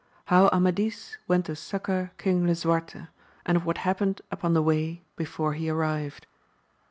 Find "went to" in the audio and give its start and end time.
1.27-1.55